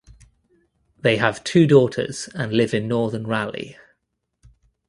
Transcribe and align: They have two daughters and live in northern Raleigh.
They 0.97 1.17
have 1.17 1.43
two 1.43 1.67
daughters 1.67 2.27
and 2.33 2.51
live 2.51 2.73
in 2.73 2.87
northern 2.87 3.27
Raleigh. 3.27 3.77